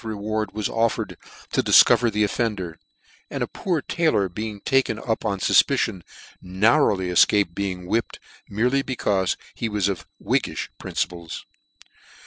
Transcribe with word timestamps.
reward 0.03 0.51
was 0.51 0.67
offered 0.67 1.15
to 1.51 1.61
dif 1.61 1.85
cover 1.85 2.09
the 2.09 2.23
offender: 2.23 2.79
and 3.29 3.43
a 3.43 3.47
poor 3.47 3.83
taylor 3.83 4.27
being 4.27 4.59
taken 4.61 4.97
up 4.97 5.23
on 5.23 5.37
fufpicion, 5.37 6.01
narrowly 6.41 7.09
efcaped 7.09 7.53
being 7.53 7.85
whipped, 7.85 8.17
merely 8.49 8.81
becaufe 8.81 9.37
he 9.53 9.69
was 9.69 9.87
of 9.87 10.07
whiggifh 10.19 10.69
principles. 10.79 11.45